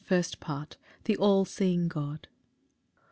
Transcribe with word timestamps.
First 0.03 0.39
Part. 0.39 0.77
L. 0.79 0.87
M. 0.87 1.01
The 1.03 1.17
all 1.17 1.45
seeing 1.45 1.87
God. 1.87 2.27